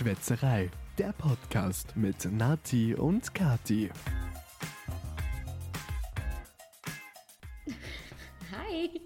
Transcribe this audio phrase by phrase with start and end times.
[0.00, 0.68] Schwätzerei,
[0.98, 3.88] der Podcast mit Nati und Kati.
[8.52, 9.00] Hi,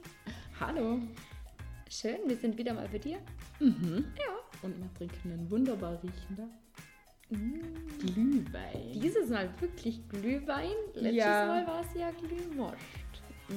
[0.59, 0.99] Hallo.
[1.89, 3.19] schön, wir sind wieder mal bei dir.
[3.61, 4.05] Mhm.
[4.19, 4.35] Ja.
[4.63, 6.49] Und wir trinken einen wunderbar riechender
[7.33, 7.61] Mm.
[8.01, 9.01] Glühwein.
[9.01, 10.73] Dieses Mal wirklich Glühwein.
[10.95, 11.47] Letztes Ja.
[11.47, 12.75] Mal war es ja Glühmoscht.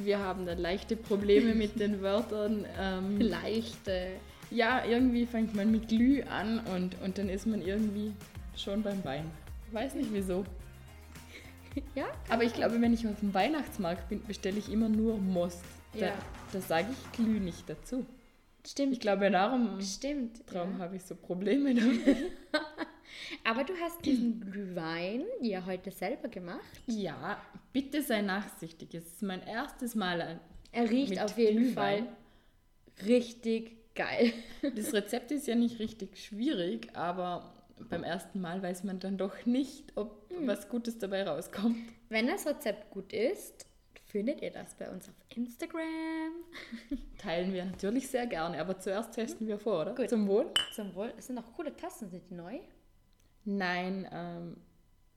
[0.04, 2.68] Wir haben dann leichte Probleme mit den Wörtern.
[2.80, 4.18] Ähm, Leichte.
[4.54, 8.14] Ja, irgendwie fängt man mit Glüh an und, und dann ist man irgendwie
[8.56, 9.30] schon beim Wein.
[9.72, 10.46] Weiß nicht wieso.
[11.96, 12.06] Ja?
[12.30, 15.64] Aber ich glaube, wenn ich auf dem Weihnachtsmarkt bin, bestelle ich immer nur Most.
[15.94, 16.14] Da, Ja.
[16.52, 18.06] da sage ich Glüh nicht dazu.
[18.64, 18.94] Stimmt.
[18.94, 20.42] Ich glaube, darum, Stimmt.
[20.54, 20.78] darum ja.
[20.78, 22.00] habe ich so Probleme damit.
[23.44, 26.60] Aber du hast diesen Glühwein ja heute selber gemacht.
[26.86, 27.42] Ja,
[27.74, 28.94] bitte sei nachsichtig.
[28.94, 30.40] Es ist mein erstes Mal
[30.72, 32.06] Er riecht auf jeden Glühwein.
[32.06, 34.34] Fall richtig geil.
[34.76, 37.54] Das Rezept ist ja nicht richtig schwierig, aber
[37.90, 41.78] beim ersten Mal weiß man dann doch nicht, ob was Gutes dabei rauskommt.
[42.10, 43.66] Wenn das Rezept gut ist,
[44.06, 45.82] findet ihr das bei uns auf Instagram.
[47.18, 49.96] Teilen wir natürlich sehr gerne, aber zuerst testen wir vor, oder?
[49.96, 50.10] Gut.
[50.10, 50.52] Zum Wohl?
[50.74, 51.14] Zum Wohl.
[51.18, 52.60] Es sind auch coole Tassen, sind die neu?
[53.46, 54.58] Nein, ähm,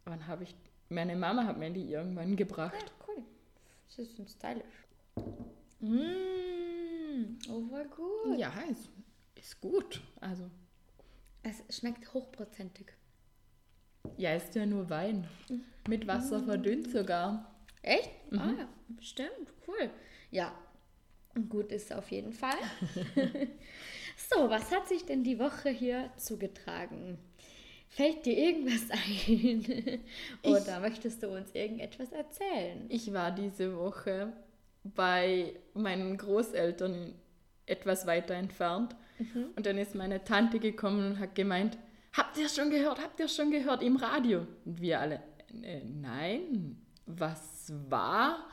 [0.04, 0.54] wann habe ich.
[0.88, 2.74] Meine Mama hat mir die irgendwann gebracht.
[2.74, 3.22] Ja, cool.
[3.88, 4.64] Das ist ein stylisch.
[5.80, 6.65] Mmh,
[7.50, 8.38] oh, voll gut.
[8.38, 8.88] Ja, ist,
[9.34, 10.02] ist gut.
[10.20, 10.50] Also,
[11.42, 12.86] Es schmeckt hochprozentig.
[14.16, 15.26] ja, ist ja nur Wein.
[15.88, 17.54] Mit Wasser verdünnt sogar.
[17.82, 18.10] Echt?
[18.32, 18.68] Ah ja,
[19.00, 19.90] stimmt, cool.
[20.30, 20.52] Ja,
[21.48, 22.58] gut ist auf jeden Fall.
[24.30, 27.18] so, was hat sich denn die Woche hier zugetragen?
[27.88, 30.00] Fällt dir irgendwas ein?
[30.42, 32.86] Oder möchtest du uns irgendetwas erzählen?
[32.88, 34.32] Ich war diese Woche
[34.94, 37.14] bei meinen Großeltern
[37.66, 38.94] etwas weiter entfernt.
[39.56, 41.78] Und dann ist meine Tante gekommen und hat gemeint,
[42.12, 44.46] habt ihr schon gehört, habt ihr schon gehört im Radio?
[44.64, 45.20] Und wir alle,
[45.62, 46.76] äh, nein,
[47.06, 48.46] was war?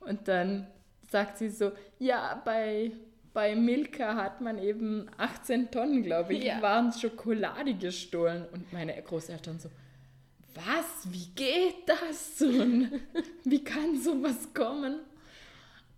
[0.00, 0.66] Und dann
[1.10, 2.92] sagt sie so, ja, bei,
[3.34, 6.62] bei Milka hat man eben 18 Tonnen, glaube ich, Ja.
[6.62, 8.46] waren Schokolade gestohlen.
[8.52, 9.68] Und meine Großeltern so,
[10.54, 12.40] was, wie geht das?
[12.40, 12.90] Und
[13.44, 15.00] wie kann sowas kommen?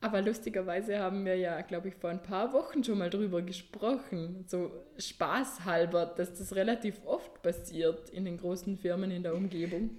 [0.01, 4.45] Aber lustigerweise haben wir ja, glaube ich, vor ein paar Wochen schon mal drüber gesprochen,
[4.47, 9.91] so spaßhalber, dass das relativ oft passiert in den großen Firmen in der Umgebung.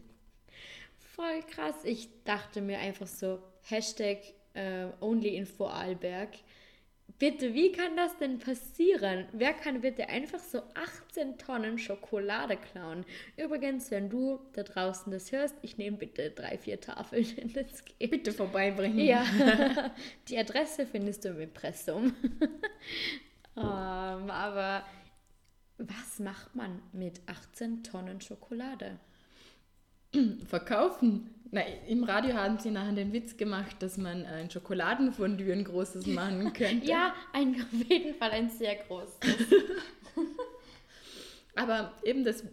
[1.15, 1.75] Voll krass.
[1.83, 4.19] Ich dachte mir einfach so, Hashtag
[4.53, 6.29] äh, only in Vorarlberg.
[7.19, 9.25] Bitte, wie kann das denn passieren?
[9.33, 13.05] Wer kann bitte einfach so 18 Tonnen Schokolade klauen?
[13.35, 17.83] Übrigens, wenn du da draußen das hörst, ich nehme bitte drei, vier Tafeln, wenn das
[17.83, 18.09] geht.
[18.09, 18.99] Bitte vorbeibringen.
[18.99, 19.25] Ja,
[20.29, 22.15] die Adresse findest du im Impressum.
[23.57, 24.85] ähm, aber
[25.77, 28.97] was macht man mit 18 Tonnen Schokolade?
[30.47, 31.29] Verkaufen.
[31.51, 36.05] Na, Im Radio haben sie nachher den Witz gemacht, dass man ein Schokoladenfondue ein großes
[36.07, 36.85] machen könnte.
[36.85, 39.17] Ja, ein, auf jeden Fall ein sehr großes.
[41.55, 42.43] Aber eben das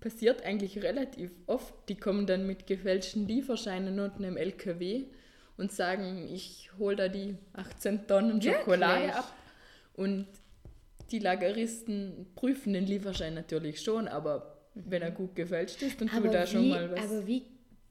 [0.00, 1.74] passiert eigentlich relativ oft.
[1.88, 5.04] Die kommen dann mit gefälschten Lieferscheinen unten im LKW
[5.58, 9.14] und sagen, ich hole da die 18 Tonnen Schokolade Wirklich?
[9.14, 9.32] ab.
[9.94, 10.26] Und
[11.10, 16.32] die Lageristen prüfen den Lieferschein natürlich schon, aber wenn er gut gefälscht ist, dann tut
[16.32, 17.04] da schon wie, mal was.
[17.04, 17.42] aber wie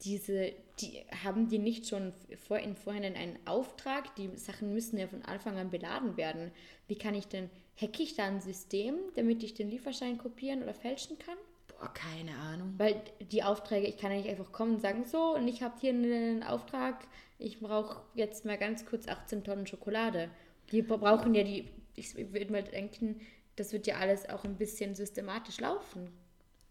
[0.04, 2.12] diese, die haben die nicht schon
[2.46, 4.14] vor, im Vorhinein einen Auftrag?
[4.16, 6.52] Die Sachen müssen ja von Anfang an beladen werden.
[6.86, 10.74] Wie kann ich denn, hacke ich da ein System, damit ich den Lieferschein kopieren oder
[10.74, 11.36] fälschen kann?
[11.68, 12.74] Boah, keine Ahnung.
[12.78, 13.02] Weil
[13.32, 15.90] die Aufträge, ich kann ja nicht einfach kommen und sagen, so, und ich habe hier
[15.90, 17.06] einen Auftrag,
[17.38, 20.30] ich brauche jetzt mal ganz kurz 18 Tonnen Schokolade.
[20.72, 23.20] Die brauchen ja die, ich würde mal denken,
[23.56, 26.10] das wird ja alles auch ein bisschen systematisch laufen.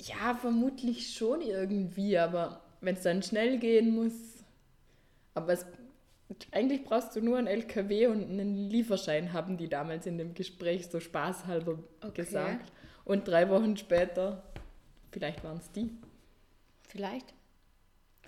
[0.01, 4.13] Ja, vermutlich schon irgendwie, aber wenn es dann schnell gehen muss.
[5.33, 5.66] Aber es,
[6.51, 10.88] eigentlich brauchst du nur einen LKW und einen Lieferschein, haben die damals in dem Gespräch
[10.88, 12.23] so spaßhalber Okay.
[12.23, 12.72] gesagt.
[13.05, 14.43] Und drei Wochen später,
[15.11, 15.90] vielleicht waren es die,
[16.87, 17.34] Vielleicht.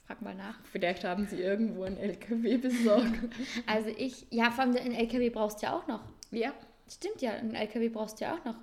[0.05, 0.59] Frag mal nach.
[0.65, 3.19] vielleicht haben sie irgendwo einen LKW besorgt.
[3.65, 6.01] Also ich, ja, vor allem einen LKW brauchst du ja auch noch.
[6.31, 6.53] ja,
[6.89, 8.55] Stimmt ja, einen LKW brauchst du ja auch noch.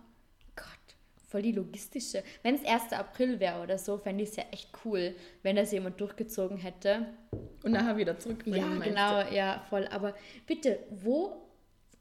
[1.35, 2.23] Voll die logistische.
[2.45, 2.93] Wenn es 1.
[2.93, 7.09] April wäre oder so, fände ich es ja echt cool, wenn das jemand durchgezogen hätte.
[7.65, 8.81] und nachher wieder zurückbringen.
[8.81, 9.89] Ja, genau, ja, voll.
[9.89, 10.15] Aber
[10.47, 11.43] bitte, wo,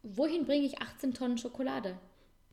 [0.04, 1.98] wohin bringe ich 18 Tonnen Schokolade?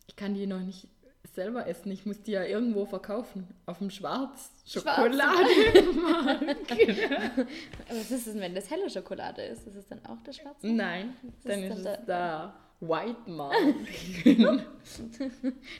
[0.06, 0.88] Ich kann die noch nicht
[1.34, 1.92] selber essen.
[1.92, 3.46] Ich muss die ja irgendwo verkaufen.
[3.66, 4.50] Auf dem Schwarz.
[4.64, 5.50] Schokolade.
[7.90, 9.66] Was ist es, wenn das helle Schokolade ist?
[9.66, 10.66] Ist es dann auch der schwarze?
[10.66, 12.69] Nein, dann ist ist dann es da.
[12.80, 14.64] White Mountain.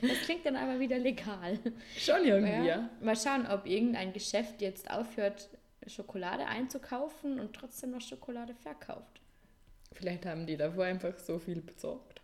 [0.02, 1.58] Das klingt dann aber wieder legal.
[1.96, 2.64] Schon irgendwie, Ja.
[2.64, 2.90] ja.
[3.00, 5.48] Mal schauen, ob irgendein Geschäft jetzt aufhört,
[5.86, 9.20] Schokolade einzukaufen und trotzdem noch Schokolade verkauft.
[9.92, 12.20] Vielleicht haben die davor einfach so viel besorgt.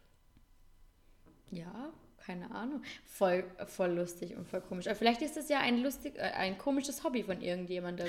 [1.50, 2.82] Ja, keine Ahnung.
[3.04, 4.86] Voll, voll lustig und voll komisch.
[4.88, 8.08] Aber vielleicht ist das ja ein lustig, äh, ein komisches Hobby von irgendjemandem.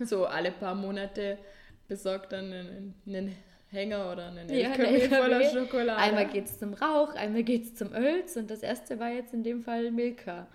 [0.00, 1.38] So alle paar Monate
[1.86, 3.36] besorgt dann einen, einen
[3.72, 5.96] Hänger oder einen Ja, LKW voller Schokolade.
[5.98, 9.62] Einmal geht's zum Rauch, einmal geht's zum Öls und das erste war jetzt in dem
[9.62, 10.46] Fall Milka.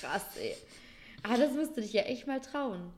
[0.00, 0.56] Krass, ey.
[1.22, 2.92] Ah, das musst du dich ja echt mal trauen.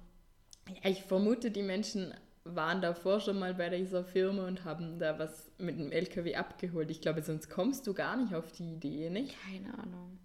[0.69, 5.19] Ja, ich vermute, die Menschen waren davor schon mal bei dieser Firma und haben da
[5.19, 6.91] was mit dem LKW abgeholt.
[6.91, 9.35] Ich glaube, sonst kommst du gar nicht auf die Idee, nicht?
[9.45, 10.19] Keine Ahnung.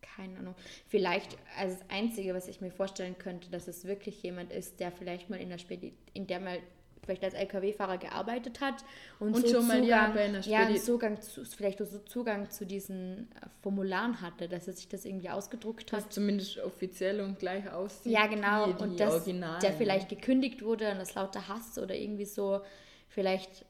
[0.00, 0.54] Keine Ahnung.
[0.88, 4.90] Vielleicht, also das Einzige, was ich mir vorstellen könnte, dass es wirklich jemand ist, der
[4.90, 6.58] vielleicht mal in der Spedi in der mal
[7.04, 8.84] vielleicht als LKW-Fahrer gearbeitet hat
[9.18, 13.28] und, Und so schon mal, Zugang, ja, ja, Zugang zu, vielleicht so Zugang zu diesen
[13.40, 16.04] äh, Formularen hatte, dass er sich das irgendwie ausgedruckt hat.
[16.04, 18.12] Das zumindest offiziell und gleich aussieht.
[18.12, 18.66] Ja, genau.
[18.66, 19.60] Und dass Originalen.
[19.60, 22.60] der vielleicht gekündigt wurde und das lauter Hass oder irgendwie so
[23.08, 23.64] vielleicht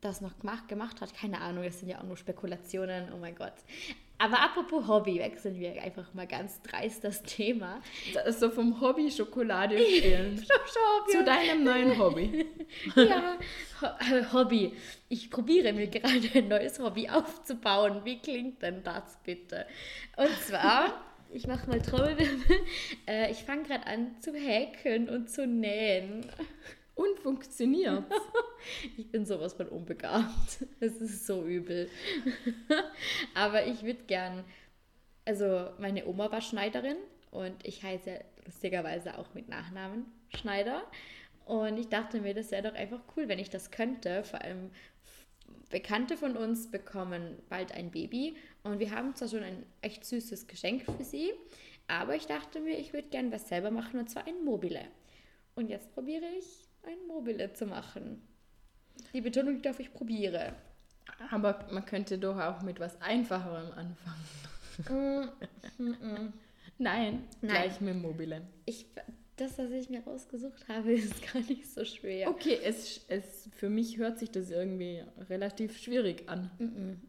[0.00, 1.14] das noch gemacht, gemacht hat.
[1.14, 3.12] Keine Ahnung, das sind ja auch nur Spekulationen.
[3.12, 3.54] Oh mein Gott.
[4.20, 7.80] Aber apropos Hobby, wechseln wir einfach mal ganz dreist das Thema.
[8.12, 9.76] Das ist so vom Hobby Schokolade.
[9.78, 11.10] Hobby.
[11.10, 12.46] Zu deinem neuen Hobby.
[12.94, 13.38] Ja,
[13.82, 14.74] äh, Hobby.
[15.08, 18.02] Ich probiere mir gerade ein neues Hobby aufzubauen.
[18.04, 19.66] Wie klingt denn das bitte?
[20.16, 22.60] Und zwar, ich mache mal Trommelwirbel.
[23.06, 26.26] Äh, ich fange gerade an zu häkeln und zu nähen.
[27.00, 28.04] Und funktioniert.
[28.98, 30.66] Ich bin sowas von unbegabt.
[30.80, 31.88] Es ist so übel.
[33.34, 34.44] Aber ich würde gern.
[35.24, 36.98] Also, meine Oma war Schneiderin
[37.30, 40.04] und ich heiße lustigerweise auch mit Nachnamen
[40.34, 40.82] Schneider.
[41.46, 44.24] Und ich dachte mir, das wäre doch einfach cool, wenn ich das könnte.
[44.24, 44.70] Vor allem
[45.70, 50.48] Bekannte von uns bekommen bald ein Baby und wir haben zwar schon ein echt süßes
[50.48, 51.32] Geschenk für sie,
[51.86, 54.82] aber ich dachte mir, ich würde gern was selber machen und zwar ein Mobile.
[55.54, 58.22] Und jetzt probiere ich, ein Mobile zu machen.
[59.12, 60.54] Die Betonung liegt auf, ich probiere.
[61.30, 65.30] Aber man könnte doch auch mit was Einfacherem anfangen.
[65.78, 66.32] Nein,
[66.78, 67.24] Nein.
[67.40, 68.42] gleich mit Mobile.
[68.64, 68.86] Ich,
[69.36, 72.28] das, was ich mir rausgesucht habe, ist gar nicht so schwer.
[72.28, 76.50] Okay, es, es, für mich hört sich das irgendwie relativ schwierig an.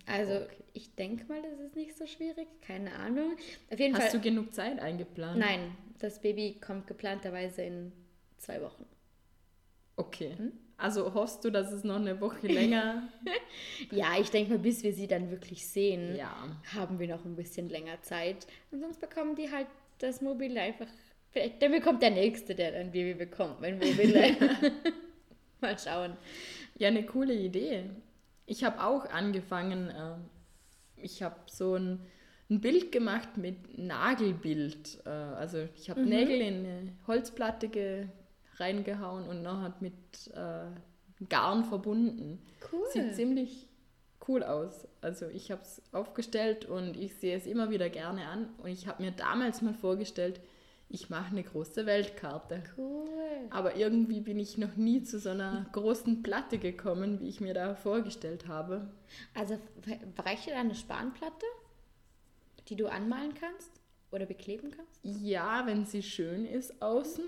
[0.06, 2.48] Also, ich denke mal, das ist nicht so schwierig.
[2.62, 3.34] Keine Ahnung.
[3.72, 4.20] Auf jeden Hast Fall.
[4.20, 5.40] du genug Zeit eingeplant?
[5.40, 7.92] Nein, das Baby kommt geplanterweise in
[8.38, 8.86] zwei Wochen.
[9.96, 10.34] Okay.
[10.38, 10.52] Hm?
[10.78, 13.08] Also hoffst du, dass es noch eine Woche länger...
[13.92, 16.34] Ja, ich denke mal, bis wir sie dann wirklich sehen, ja.
[16.74, 18.48] haben wir noch ein bisschen länger Zeit.
[18.72, 19.68] Und sonst bekommen die halt
[20.00, 20.88] das Mobile einfach.
[21.32, 24.36] Vielleicht, dann bekommt der Nächste, der ein Baby bekommt, mein Mobile.
[25.62, 26.18] Mal schauen.
[26.78, 27.90] Ja, eine coole Idee.
[28.46, 30.16] Ich habe auch angefangen, äh,
[30.98, 32.00] ich habe so ein,
[32.50, 35.02] ein Bild gemacht mit Nagelbild.
[35.06, 38.08] Äh, also ich habe Nägel in eine Holzplatte ge
[38.58, 39.94] reingehauen und nachher mit
[40.34, 42.42] äh, Garn verbunden.
[42.72, 42.86] Cool.
[42.92, 43.68] Sieht ziemlich
[44.28, 44.88] cool aus.
[45.02, 48.50] Also ich habe es aufgestellt und ich sehe es immer wieder gerne an.
[48.60, 50.40] Und ich habe mir damals mal vorgestellt,
[50.90, 52.64] ich mache eine große Weltkarte.
[52.78, 53.08] Cool.
[53.50, 57.54] Aber irgendwie bin ich noch nie zu so einer großen Platte gekommen, wie ich mir
[57.54, 58.92] da vorgestellt habe.
[59.34, 59.58] Also
[60.18, 61.46] reicht dir eine Spanplatte,
[62.68, 63.72] die du anmalen kannst
[64.12, 65.00] oder bekleben kannst?
[65.04, 67.24] Ja, wenn sie schön ist außen.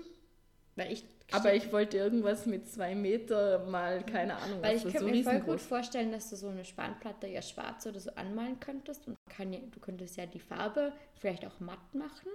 [0.76, 4.92] Weil ich, Aber ich wollte irgendwas mit zwei Meter mal, keine Ahnung, weil was ich
[4.92, 8.00] das könnte so mir voll gut vorstellen, dass du so eine Spanplatte ja schwarz oder
[8.00, 12.28] so anmalen könntest und kann ja, du könntest ja die Farbe vielleicht auch matt machen.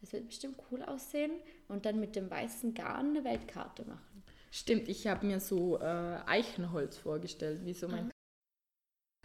[0.00, 1.32] Das wird bestimmt cool aussehen
[1.68, 4.22] und dann mit dem weißen Garn eine Weltkarte machen.
[4.50, 8.10] Stimmt, ich habe mir so äh, Eichenholz vorgestellt, wie so mein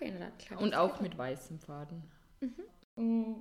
[0.01, 2.03] Okay, na, klar, Und auch mit weißem Faden.
[2.95, 3.33] Mm,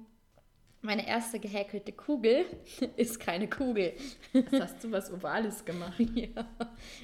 [0.83, 2.47] Meine erste gehäkelte Kugel
[2.97, 3.93] ist keine Kugel.
[4.33, 6.01] Was hast du was Ovales gemacht?
[6.15, 6.49] ja,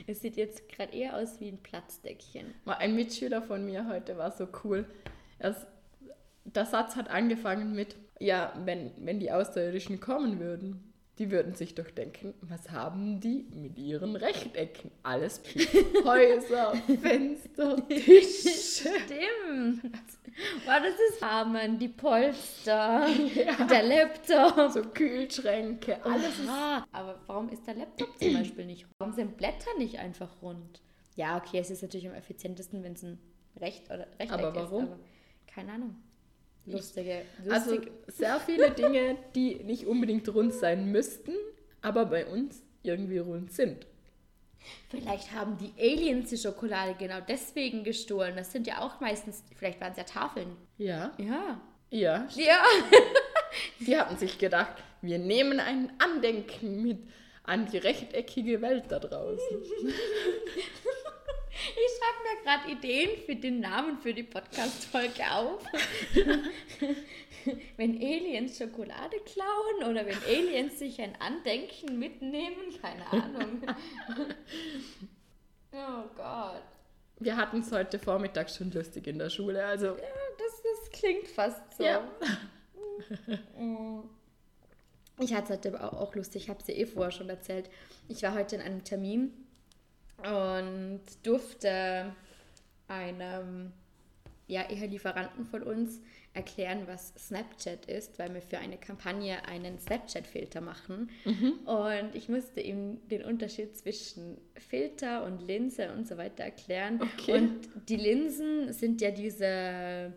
[0.06, 2.54] es sieht jetzt gerade eher aus wie ein Platzdeckchen.
[2.64, 4.86] Ein Mitschüler von mir heute war so cool.
[5.38, 5.66] Erst,
[6.44, 11.74] der Satz hat angefangen mit, ja, wenn, wenn die Außerirdischen kommen würden, die würden sich
[11.74, 14.90] doch denken, was haben die mit ihren Rechtecken?
[15.02, 15.40] Alles.
[16.04, 18.90] Häuser, Fenster, Tische.
[19.04, 19.82] Stimmt.
[20.66, 23.06] Wow, das ist Rahmen, die Polster,
[23.70, 24.70] der Laptop.
[24.70, 26.34] So Kühlschränke, alles.
[26.46, 28.92] Aha, aber warum ist der Laptop zum Beispiel nicht rund?
[28.98, 30.82] Warum sind Blätter nicht einfach rund?
[31.14, 33.18] Ja, okay, es ist natürlich am effizientesten, wenn es ein
[33.58, 34.84] Recht oder Rechteck Aber warum?
[34.84, 34.90] ist.
[34.90, 35.00] Aber
[35.46, 35.96] keine Ahnung.
[36.66, 37.92] Lustige, Also lustig.
[38.08, 41.32] sehr viele Dinge, die nicht unbedingt rund sein müssten,
[41.82, 43.86] aber bei uns irgendwie rund sind.
[44.88, 48.34] Vielleicht haben die Aliens die Schokolade genau deswegen gestohlen.
[48.36, 50.56] Das sind ja auch meistens, vielleicht waren es ja Tafeln.
[50.78, 51.12] Ja.
[51.18, 51.60] Ja.
[51.90, 52.26] Ja.
[52.34, 52.62] Ja.
[53.78, 56.98] Die hatten sich gedacht, wir nehmen ein Andenken mit
[57.44, 59.62] an die rechteckige Welt da draußen.
[61.56, 65.64] Ich schreibe mir gerade Ideen für den Namen für die Podcast-Folge auf.
[67.76, 73.62] wenn Aliens Schokolade klauen oder wenn Aliens sich ein Andenken mitnehmen, keine Ahnung.
[75.72, 76.62] oh Gott.
[77.18, 79.94] Wir hatten es heute Vormittag schon lustig in der Schule, also Ja,
[80.38, 81.84] das, das klingt fast so.
[81.84, 82.06] Ja.
[83.58, 84.08] Mm.
[85.18, 87.68] Ich hatte es heute auch, auch lustig, ich habe es dir eh vorher schon erzählt.
[88.08, 89.45] Ich war heute in einem Termin
[90.18, 92.12] und durfte
[92.88, 93.72] einem
[94.46, 96.00] ja, eher Lieferanten von uns
[96.32, 101.10] erklären, was Snapchat ist, weil wir für eine Kampagne einen Snapchat-Filter machen.
[101.64, 107.00] Und ich musste ihm den Unterschied zwischen Filter und Linse und so weiter erklären.
[107.02, 107.32] Okay.
[107.32, 110.12] Und die Linsen sind ja diese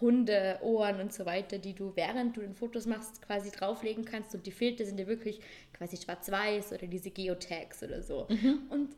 [0.00, 4.34] Hunde, Ohren und so weiter, die du während du den Fotos machst quasi drauflegen kannst
[4.34, 5.40] und die Filter sind ja wirklich
[5.72, 8.26] quasi schwarz-weiß oder diese Geotags oder so.
[8.70, 8.94] Und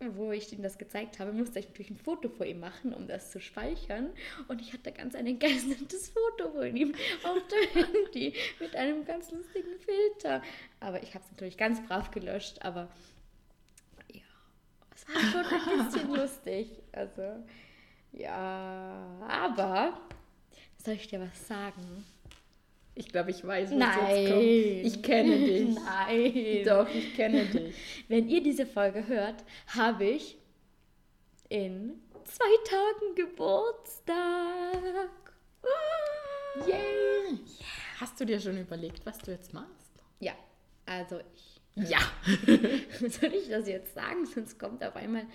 [0.00, 3.06] wo ich ihm das gezeigt habe, musste ich natürlich ein Foto vor ihm machen, um
[3.08, 4.10] das zu speichern.
[4.48, 9.30] Und ich hatte ganz ein entgeistnetes Foto von ihm auf dem Handy mit einem ganz
[9.30, 10.42] lustigen Filter.
[10.80, 12.88] Aber ich habe es natürlich ganz brav gelöscht, aber
[14.12, 14.22] ja,
[14.94, 16.68] es war schon ein bisschen lustig.
[16.92, 17.44] Also,
[18.12, 19.98] ja, aber
[20.86, 22.04] soll ich dir was sagen?
[22.98, 24.16] ich glaube, ich weiß, was Nein.
[24.16, 24.42] jetzt kommt.
[24.42, 25.74] Ich kenne dich.
[25.74, 26.64] Nein.
[26.64, 27.74] Doch, ich kenne dich.
[28.08, 30.38] Wenn ihr diese Folge hört, habe ich
[31.50, 34.14] in zwei Tagen Geburtstag.
[36.66, 37.38] Yay!
[38.00, 39.92] Hast du dir schon überlegt, was du jetzt machst?
[40.20, 40.32] Ja,
[40.86, 41.60] also ich.
[41.90, 41.98] Ja.
[43.10, 44.24] Soll ich das jetzt sagen?
[44.24, 45.26] Sonst kommt auf einmal,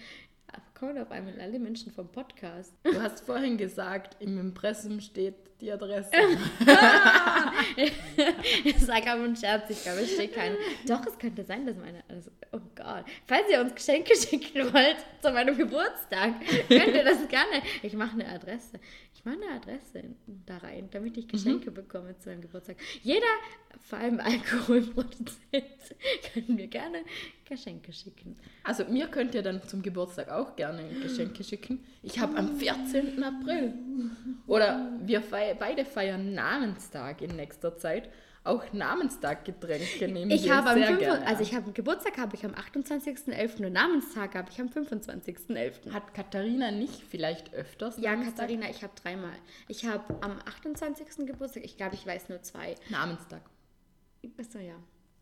[0.81, 2.73] kommen auf einmal alle Menschen vom Podcast.
[2.81, 6.09] Du hast vorhin gesagt, im Impressum steht die Adresse.
[8.63, 10.55] Ich sage aber ein Scherz, ich glaube, es steht kein.
[10.87, 12.03] Doch, es könnte sein, dass meine.
[12.07, 13.05] Also, oh Gott.
[13.25, 16.33] Falls ihr uns Geschenke schicken wollt zu meinem Geburtstag,
[16.67, 17.61] könnt ihr das gerne.
[17.83, 18.79] Ich mache eine Adresse.
[19.13, 20.03] Ich mache eine Adresse
[20.45, 22.77] da rein, damit ich Geschenke bekomme zu meinem Geburtstag.
[23.03, 23.25] Jeder,
[23.79, 25.37] vor allem Alkoholproduzent,
[26.33, 27.03] kann mir gerne
[27.45, 28.37] Geschenke schicken.
[28.63, 30.70] Also mir könnt ihr dann zum Geburtstag auch gerne
[31.01, 31.83] Geschenke schicken.
[32.03, 33.21] Ich habe am 14.
[33.23, 33.73] April
[34.47, 38.09] oder wir fei beide feiern Namenstag in nächster Zeit.
[38.43, 41.27] Auch Namenstag-Getränke nehmen Ich wir habe am sehr 5, gerne.
[41.27, 43.63] also ich habe einen Geburtstag habe ich am 28.11.
[43.67, 45.91] und Namenstag habe ich am 25.11.
[45.93, 48.47] Hat Katharina nicht vielleicht öfters Ja, Namenstag?
[48.47, 49.35] Katharina, ich habe dreimal.
[49.67, 51.27] Ich habe am 28.
[51.27, 52.73] Geburtstag, ich glaube, ich weiß nur zwei.
[52.89, 53.41] Namenstag.
[54.39, 54.73] Achso, ja.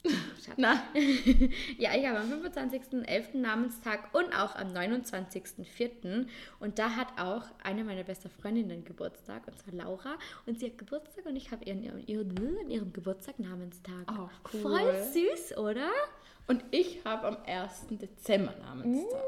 [0.05, 0.55] Schatz.
[0.57, 0.83] Na,
[1.77, 3.37] Ja, ich habe am 25.11.
[3.37, 6.27] Namenstag und auch am 29.04.
[6.59, 10.17] Und da hat auch eine meiner besten Freundinnen Geburtstag, und zwar Laura.
[10.45, 14.05] Und sie hat Geburtstag und ich habe ihren, ihren, an ihrem Geburtstag Namenstag.
[14.07, 14.61] Oh, cool.
[14.61, 15.89] Voll süß, oder?
[16.49, 17.87] und ich habe am 1.
[17.91, 19.21] Dezember Namenstag.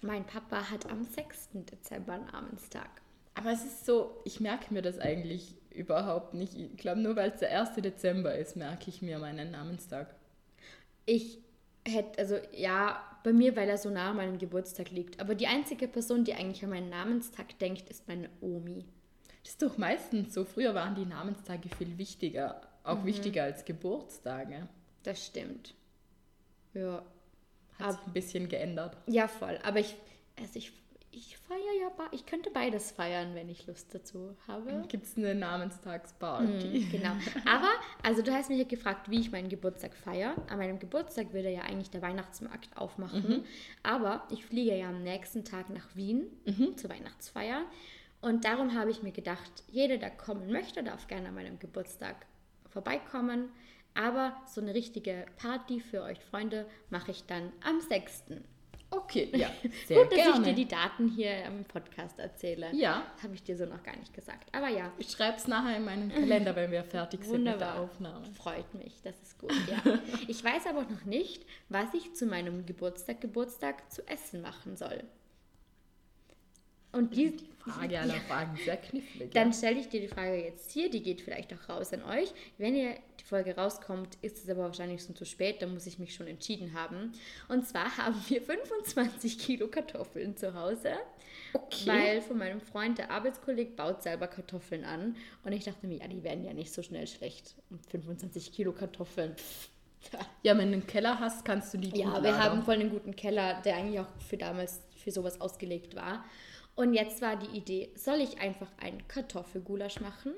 [0.00, 1.50] Mein Papa hat am 6.
[1.52, 2.88] Dezember Namenstag.
[3.34, 6.56] Aber es ist so, ich merke mir das eigentlich überhaupt nicht.
[6.56, 7.76] Ich glaube, nur weil es der 1.
[7.76, 10.14] Dezember ist, merke ich mir meinen Namenstag.
[11.06, 11.38] Ich
[11.86, 15.20] hätte, also ja, bei mir, weil er so nah an meinem Geburtstag liegt.
[15.20, 18.84] Aber die einzige Person, die eigentlich an meinen Namenstag denkt, ist meine Omi.
[19.42, 20.44] Das ist doch meistens so.
[20.44, 22.60] Früher waren die Namenstage viel wichtiger.
[22.84, 24.68] Auch wichtiger als Geburtstage.
[25.02, 25.74] Das stimmt.
[26.74, 27.02] Ja.
[27.78, 28.96] Hat sich ein bisschen geändert.
[29.06, 29.58] Ja, voll.
[29.64, 29.96] Aber ich,
[30.38, 30.72] also ich,
[31.12, 34.82] ich feiere ja, be- ich könnte beides feiern, wenn ich Lust dazu habe.
[34.88, 36.88] Gibt es eine Namenstagsparty?
[36.90, 37.12] Genau.
[37.46, 37.68] Aber,
[38.02, 40.34] also du hast mich ja gefragt, wie ich meinen Geburtstag feiere.
[40.48, 43.44] An meinem Geburtstag würde ja eigentlich der Weihnachtsmarkt aufmachen.
[43.82, 46.26] Aber ich fliege ja am nächsten Tag nach Wien
[46.76, 47.62] zur Weihnachtsfeier.
[48.20, 52.26] Und darum habe ich mir gedacht, jeder, der kommen möchte, darf gerne an meinem Geburtstag
[52.70, 53.50] vorbeikommen.
[53.94, 58.24] Aber so eine richtige Party für euch Freunde mache ich dann am 6.
[58.94, 59.48] Okay, ja,
[59.86, 60.38] sehr Gut, dass gerne.
[60.40, 62.68] ich dir die Daten hier im Podcast erzähle.
[62.74, 64.54] ja, Das habe ich dir so noch gar nicht gesagt.
[64.54, 67.54] Aber ja, ich schreibe es nachher in meinen Kalender, wenn wir fertig sind mit der
[67.54, 67.80] Wunderbar.
[67.80, 68.26] Aufnahme.
[68.34, 69.82] Freut mich, das ist gut, ja.
[70.28, 75.02] Ich weiß aber noch nicht, was ich zu meinem Geburtstag, Geburtstag zu essen machen soll.
[76.92, 79.30] Und die, Frage aller Fragen, sehr knifflig.
[79.32, 82.32] dann stelle ich dir die Frage jetzt hier, die geht vielleicht auch raus an euch.
[82.58, 85.98] Wenn ihr die Folge rauskommt, ist es aber wahrscheinlich schon zu spät, dann muss ich
[85.98, 87.12] mich schon entschieden haben.
[87.48, 90.92] Und zwar haben wir 25 Kilo Kartoffeln zu Hause.
[91.54, 91.86] Okay.
[91.86, 95.16] Weil von meinem Freund, der Arbeitskolleg, baut selber Kartoffeln an.
[95.44, 97.54] Und ich dachte mir, ja, die werden ja nicht so schnell schlecht.
[97.70, 99.68] Und 25 Kilo Kartoffeln, pff,
[100.42, 103.14] Ja, wenn du einen Keller hast, kannst du die Ja, wir haben voll einen guten
[103.14, 106.24] Keller, der eigentlich auch für damals für sowas ausgelegt war.
[106.74, 110.32] Und jetzt war die Idee, soll ich einfach einen Kartoffelgulasch machen?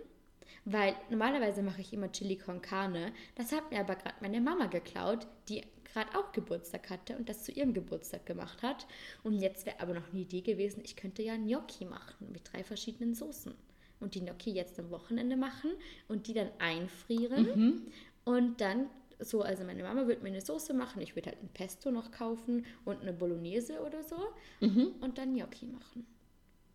[0.65, 3.13] Weil normalerweise mache ich immer Chili con Carne.
[3.35, 7.45] Das hat mir aber gerade meine Mama geklaut, die gerade auch Geburtstag hatte und das
[7.45, 8.87] zu ihrem Geburtstag gemacht hat.
[9.23, 12.65] Und jetzt wäre aber noch eine Idee gewesen, ich könnte ja Gnocchi machen mit drei
[12.65, 13.55] verschiedenen Soßen.
[14.01, 15.71] Und die Gnocchi jetzt am Wochenende machen
[16.09, 17.87] und die dann einfrieren.
[18.25, 18.89] Und dann
[19.21, 22.11] so, also meine Mama würde mir eine Soße machen, ich würde halt ein Pesto noch
[22.11, 24.17] kaufen und eine Bolognese oder so
[24.61, 26.07] und dann Gnocchi machen.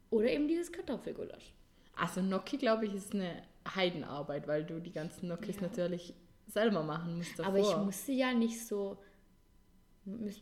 [0.09, 1.53] Oder eben dieses Kartoffelgulasch.
[1.95, 3.43] Also Gnocchi, glaube ich, ist eine
[3.75, 5.63] Heidenarbeit, weil du die ganzen Gnocchis Ja.
[5.63, 6.13] natürlich
[6.47, 7.47] selber machen musst davor.
[7.53, 8.97] Aber ich muss sie ja nicht so.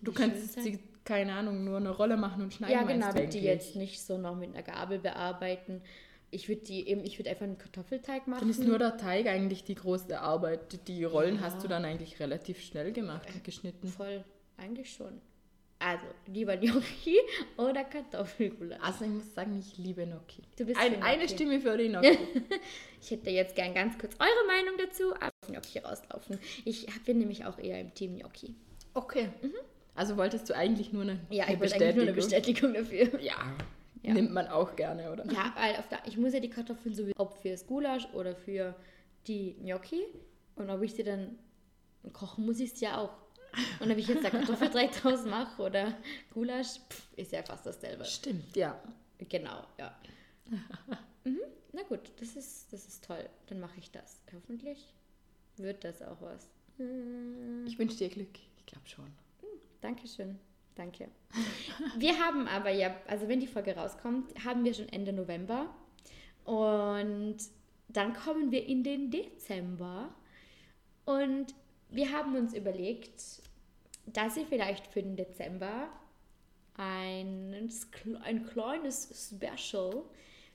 [0.02, 3.42] Du kannst sie, keine Ahnung, nur eine Rolle machen und schneiden Ja, genau, würde die
[3.42, 5.82] jetzt nicht so noch mit einer Gabel bearbeiten.
[6.30, 8.42] Ich würde die eben, ich würde einfach einen Kartoffelteig machen.
[8.42, 10.88] Dann ist nur der Teig eigentlich die große Arbeit.
[10.88, 13.88] Die Rollen hast du dann eigentlich relativ schnell gemacht und geschnitten.
[13.88, 14.24] voll,
[14.58, 15.22] eigentlich schon.
[15.80, 17.18] Also, lieber Gnocchi
[17.58, 18.80] oder Kartoffelgulasch.
[18.82, 20.42] Also ich muss sagen, ich liebe Gnocchi.
[20.58, 21.28] Du bist Ein, eine.
[21.30, 22.18] Stimme für die Gnocchi.
[23.02, 26.40] Ich hätte jetzt gern ganz kurz eure Meinung dazu, aber Gnocchi rauslaufen.
[26.66, 28.56] Ich bin nämlich auch eher im Team Gnocchi.
[28.96, 29.30] Okay.
[29.94, 31.20] Also wolltest du eigentlich nur eine, Mhm.
[31.30, 33.20] Ja, eine ich wollte eigentlich nur eine Bestätigung dafür.
[33.22, 33.36] Ja,
[34.02, 34.14] Ja.
[34.14, 35.26] nimmt man auch gerne, oder?
[35.32, 38.76] Ja, weil der, ich muss ja die Kartoffeln sowieso, ob fürs Gulasch oder für
[39.28, 40.04] die Gnocchi.
[40.56, 41.38] Und ob ich sie dann
[42.14, 43.12] kochen muss ich es ja auch.
[43.80, 45.98] Und ob ich jetzt da Kartoffelteig draus mache oder
[46.34, 48.06] Gulasch, pff, ist ja fast dasselbe.
[48.06, 48.82] Stimmt, ja.
[49.30, 49.96] Genau, ja.
[51.24, 51.40] mhm.
[51.74, 53.28] Na gut, das ist, das ist toll.
[53.48, 54.22] Dann mache ich das.
[54.34, 54.94] Hoffentlich
[55.58, 56.50] wird das auch was.
[57.66, 58.38] Ich wünsche dir Glück.
[58.58, 59.12] Ich glaube schon.
[59.82, 60.40] Dankeschön.
[60.76, 61.10] Danke.
[61.98, 65.74] Wir haben aber ja, also wenn die Folge rauskommt, haben wir schon Ende November.
[66.46, 67.38] Und
[67.88, 70.14] dann kommen wir in den Dezember.
[71.06, 71.56] Und
[71.90, 73.22] wir haben uns überlegt,
[74.06, 75.90] dass wir vielleicht für den Dezember
[76.76, 77.70] ein,
[78.24, 80.04] ein kleines Special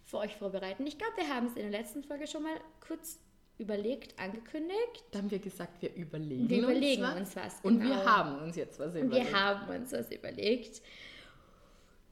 [0.05, 0.87] für euch vorbereiten.
[0.87, 3.19] Ich glaube, wir haben es in der letzten Folge schon mal kurz
[3.59, 5.05] überlegt, angekündigt.
[5.11, 7.17] Da haben wir gesagt, wir überlegen Wir uns überlegen was.
[7.17, 7.61] uns was.
[7.63, 7.91] Und genau.
[7.97, 9.31] wir haben uns jetzt was Und überlegt.
[9.33, 10.83] wir haben uns was überlegt.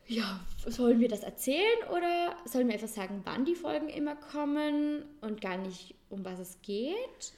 [0.06, 5.04] Ja, sollen wir das erzählen oder sollen wir einfach sagen, wann die Folgen immer kommen
[5.20, 7.32] und gar nicht, um was es geht?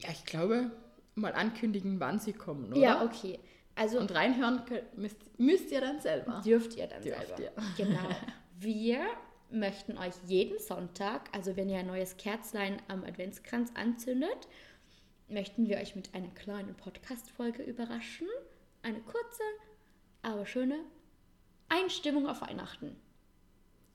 [0.00, 0.70] Ja, ich glaube,
[1.16, 2.80] mal ankündigen, wann sie kommen, oder?
[2.80, 3.38] Ja, okay.
[3.74, 6.40] Also Und reinhören könnt, müsst, müsst ihr dann selber.
[6.44, 7.42] dürft ihr dann Dürft selber.
[7.42, 7.52] ihr.
[7.76, 8.08] Genau.
[8.58, 9.00] Wir
[9.50, 14.48] möchten euch jeden Sonntag, also wenn ihr ein neues Kerzlein am Adventskranz anzündet,
[15.28, 18.28] möchten wir euch mit einer kleinen Podcast-Folge überraschen.
[18.82, 19.42] Eine kurze,
[20.22, 20.78] aber schöne
[21.68, 22.96] Einstimmung auf Weihnachten.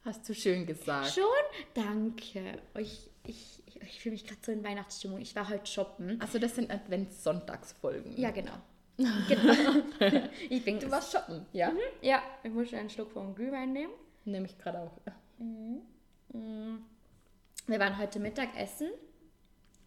[0.04, 1.10] Hast du schön gesagt.
[1.12, 1.24] Schon?
[1.74, 2.60] Danke.
[2.78, 5.20] Ich, ich, ich, fühle mich gerade so in Weihnachtsstimmung.
[5.20, 6.20] Ich war heute shoppen.
[6.22, 8.18] Also das sind Adventssonntagsfolgen.
[8.18, 8.54] Ja, genau.
[8.98, 9.54] genau.
[10.50, 10.80] Ich bin.
[10.80, 11.72] Du warst shoppen, ja?
[12.02, 13.94] Ja, ich muss einen Schluck vom Glühwein nehmen.
[14.26, 14.92] Nehme ich gerade auch.
[17.68, 18.90] Wir waren heute Mittag essen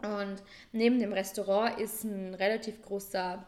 [0.03, 3.45] und neben dem Restaurant ist ein relativ großer,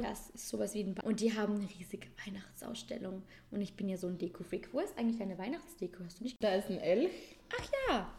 [0.00, 3.22] ja, es ist sowas wie ein ba Und die haben eine riesige Weihnachtsausstellung.
[3.50, 4.72] Und ich bin ja so ein Deko-Freak.
[4.72, 6.04] Wo ist eigentlich deine Weihnachtsdeko?
[6.04, 6.42] Hast du nicht?
[6.42, 8.12] Da ist ein Elch Ach ja.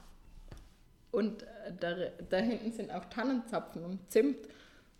[1.14, 1.48] Und äh,
[1.80, 1.96] da,
[2.30, 4.50] da hinten sind auch Tannenzapfen und Zimt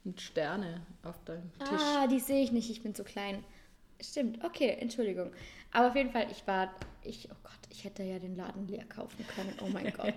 [0.06, 1.82] und Sterne auf dem Tisch.
[1.82, 3.44] Ah, die sehe ich nicht, ich bin zu klein.
[4.00, 5.32] Stimmt, okay, Entschuldigung.
[5.72, 6.72] Aber auf jeden Fall, ich war,
[7.02, 9.56] ich, oh Gott, ich hätte ja den Laden leer kaufen können.
[9.62, 10.14] Oh mein Gott.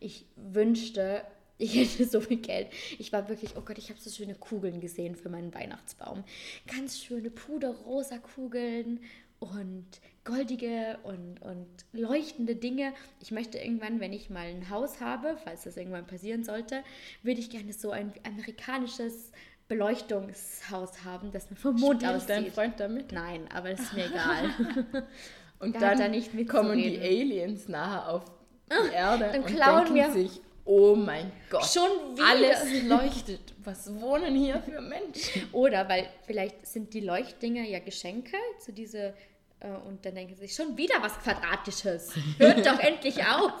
[0.00, 1.22] Ich wünschte,
[1.58, 2.68] ich hätte so viel Geld.
[2.98, 6.24] Ich war wirklich, oh Gott, ich habe so schöne Kugeln gesehen für meinen Weihnachtsbaum.
[6.66, 9.00] Ganz schöne puderrosa Kugeln
[9.38, 9.86] und
[10.24, 12.92] goldige und, und leuchtende Dinge.
[13.20, 16.82] Ich möchte irgendwann, wenn ich mal ein Haus habe, falls das irgendwann passieren sollte,
[17.22, 19.30] würde ich gerne so ein amerikanisches
[19.68, 22.50] Beleuchtungshaus haben, das man vom Mond Spielt aus dein.
[22.52, 23.12] Freund damit?
[23.12, 24.50] Nein, aber das ist mir egal.
[25.58, 26.98] Und Da dann nicht kommen die.
[27.00, 28.24] Aliens nachher auf
[28.70, 32.26] die Erde dann und klauen denken wir- sich, oh mein Gott, Schon wieder.
[32.26, 33.54] alles leuchtet.
[33.64, 35.48] Was wohnen hier für Menschen?
[35.52, 39.14] Oder weil vielleicht sind die Leuchtdinger ja Geschenke zu diese
[39.60, 42.14] äh, und dann denken sie sich schon wieder was Quadratisches.
[42.38, 43.52] Hört doch endlich auf.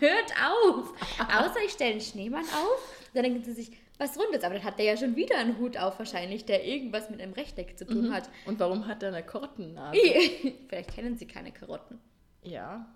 [0.00, 0.92] Hört auf.
[1.18, 4.44] Außer ich stelle einen Schneemann auf, dann denken sie sich, was Rundes.
[4.44, 7.32] Aber dann hat der ja schon wieder einen Hut auf wahrscheinlich, der irgendwas mit einem
[7.32, 8.28] Rechteck zu tun hat.
[8.46, 9.98] Und warum hat er eine Karottennase?
[10.68, 11.98] Vielleicht kennen sie keine Karotten.
[12.42, 12.86] Ja,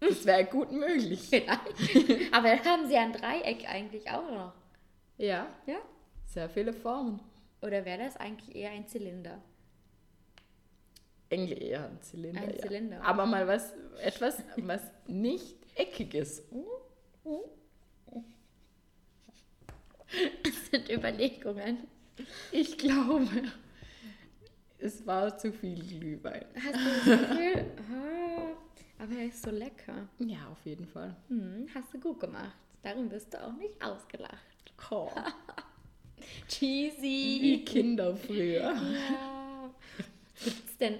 [0.00, 1.20] das wäre gut möglich.
[1.30, 2.32] Vielleicht.
[2.32, 4.52] Aber dann haben sie ja ein Dreieck eigentlich auch noch.
[5.16, 5.76] Ja, Ja?
[6.26, 7.20] sehr viele Formen.
[7.62, 9.40] Oder wäre das eigentlich eher ein Zylinder?
[11.30, 12.40] Eigentlich eher ein Zylinder.
[12.40, 12.58] Ein ja.
[12.58, 13.02] Zylinder.
[13.02, 16.42] Aber mal was, etwas, was nicht eckig ist.
[20.42, 21.86] Das sind Überlegungen.
[22.52, 23.28] Ich glaube,
[24.78, 26.44] es war zu viel Glühwein.
[26.54, 27.66] Hast du das Gefühl?
[28.98, 30.08] Aber er ist so lecker.
[30.18, 31.14] Ja, auf jeden Fall.
[31.28, 32.56] Hm, hast du gut gemacht.
[32.82, 34.72] Darum wirst du auch nicht ausgelacht.
[34.90, 35.10] Oh,
[36.48, 37.38] Cheesy.
[37.40, 38.74] wie Kinder früher.
[38.74, 39.74] Ja.
[40.44, 40.98] Gibt's denn,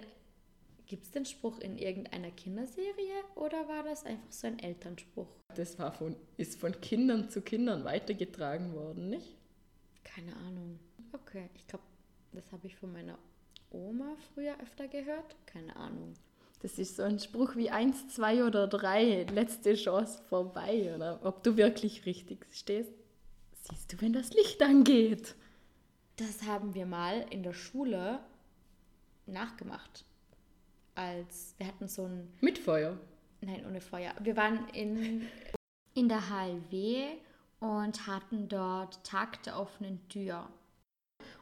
[0.87, 5.29] gibt's den Spruch in irgendeiner Kinderserie oder war das einfach so ein Elternspruch?
[5.55, 9.37] Das war von, ist von Kindern zu Kindern weitergetragen worden, nicht?
[10.05, 10.79] Keine Ahnung.
[11.13, 11.85] Okay, ich glaube,
[12.33, 13.19] das habe ich von meiner
[13.71, 15.37] Oma früher öfter gehört.
[15.47, 16.15] Keine Ahnung.
[16.61, 20.93] Das ist so ein Spruch wie eins, zwei oder drei, letzte Chance vorbei.
[20.95, 22.93] Oder ob du wirklich richtig stehst,
[23.69, 25.37] siehst du, wenn das Licht angeht.
[26.17, 28.19] Das haben wir mal in der Schule
[29.27, 30.05] nachgemacht.
[30.97, 32.99] Als wir hatten so ein Mit Feuer.
[33.41, 34.13] Nein, ohne Feuer.
[34.21, 35.23] Wir waren in,
[35.95, 37.19] in der HLW
[37.61, 40.49] und hatten dort Tag der offenen Tür.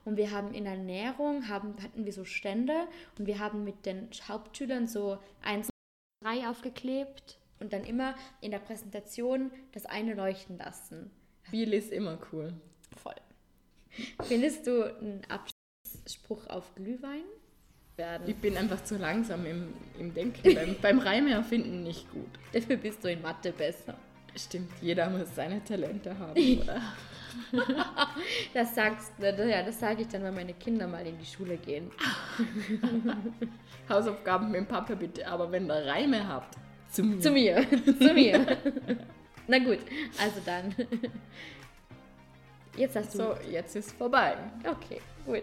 [0.06, 2.86] Und wir haben in Ernährung, haben, hatten wir so Stände
[3.18, 5.68] und wir haben mit den Hauptschülern so eins,
[6.22, 11.10] drei aufgeklebt und dann immer in der Präsentation das eine leuchten lassen.
[11.50, 12.54] Biel ist immer cool.
[12.96, 13.16] Voll.
[14.22, 17.24] Findest du einen Abschlussspruch auf Glühwein?
[17.96, 18.28] Werden.
[18.28, 20.54] Ich bin einfach zu langsam im, im Denken.
[20.54, 22.28] beim, beim Reime erfinden nicht gut.
[22.52, 23.98] Dafür bist du in Mathe besser.
[24.36, 26.82] Stimmt, jeder muss seine Talente haben, oder?
[28.54, 31.58] Das sagst du, ja, das sage ich dann, wenn meine Kinder mal in die Schule
[31.58, 31.90] gehen.
[33.88, 36.56] Hausaufgaben mit dem Papa bitte, aber wenn ihr Reime habt,
[36.90, 37.20] zu mir.
[37.20, 38.56] Zu mir, zu mir.
[39.46, 39.78] Na gut,
[40.18, 40.74] also dann.
[42.76, 43.18] Jetzt hast du.
[43.18, 44.36] So, jetzt ist vorbei.
[44.64, 45.42] Okay, gut.